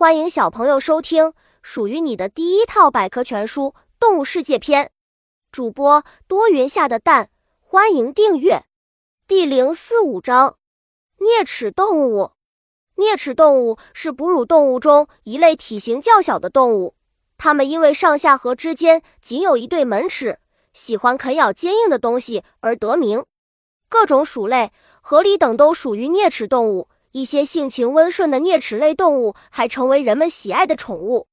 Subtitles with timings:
[0.00, 4.86] 欢迎小朋友收听属于你的第一套百科全书《动物世界篇》。
[5.52, 7.28] 主播多云下的蛋，
[7.60, 8.64] 欢迎订阅。
[9.28, 10.56] 第零四五章：
[11.18, 12.30] 啮齿动物。
[12.96, 16.94] 啮齿动物是哺乳动物中一类体型较小的动物，
[17.36, 20.38] 它们因为上下颌之间仅有一对门齿，
[20.72, 23.22] 喜欢啃咬坚硬的东西而得名。
[23.90, 24.72] 各种鼠类、
[25.02, 26.88] 河狸等都属于啮齿动物。
[27.12, 31.26] 一些性情温顺的啮齿类动物还成为人们喜爱的宠物。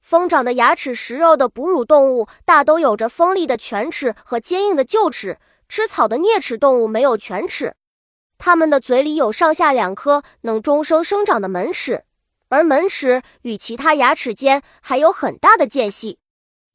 [0.00, 7.74] 疯长的牙齿食肉的哺乳动物大都有着锋利的犬齿和坚硬的臼齿，吃草的啮齿动物没有犬齿，
[8.38, 12.04] 它们的嘴里有上下两颗能终生生长的门齿，
[12.48, 16.20] 而门齿与其他牙齿间还有很大的间隙。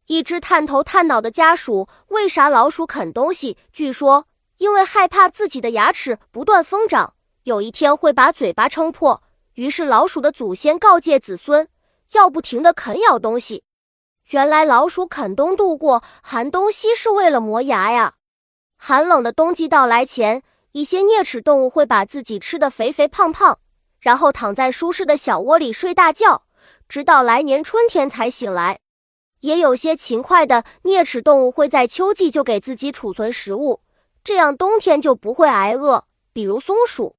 [0.08, 3.56] 一只探头探脑的家鼠为啥老鼠啃东西？
[3.72, 4.26] 据说
[4.58, 7.14] 因为害怕自己的牙齿不断疯长。
[7.44, 9.24] 有一天会把嘴巴撑破，
[9.56, 11.68] 于是老鼠的祖先告诫子孙
[12.12, 13.64] 要不停地啃咬东西。
[14.30, 18.14] 原来老鼠啃冬度过寒冬期是为了磨牙呀。
[18.78, 20.44] 寒冷的冬季到来前，
[20.74, 23.58] 一些啮齿动物会把自己吃得肥肥胖胖，
[24.00, 26.44] 然后躺在舒适的小窝里睡大觉，
[26.88, 28.80] 直到来年春天才醒来。
[29.40, 33.82] 也有些勤快的啮齿动物会在秋季就给自己储存食物，
[34.24, 36.06] 这样冬天就不会挨饿。
[36.32, 37.16] 比如松鼠。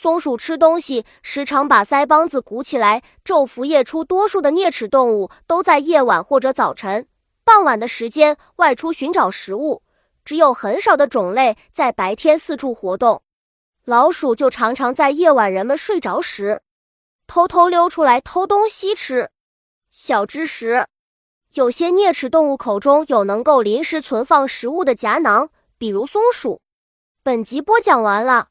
[0.00, 4.04] 松鼠吃东西时常把腮帮子鼓起来，昼伏夜出。
[4.04, 7.08] 多数的啮齿动物都在夜晚或者早晨、
[7.42, 9.82] 傍晚的时间外出寻找食物，
[10.24, 13.22] 只有很少的种类在白天四处活动。
[13.84, 16.62] 老鼠就常常在夜晚人们睡着时，
[17.26, 19.30] 偷偷溜出来偷东西吃。
[19.90, 20.86] 小知识：
[21.54, 26.60] 有些啮齿动物口中有能够临时存放食物的夹囊，比如松鼠。
[27.24, 28.50] 本集播讲完了。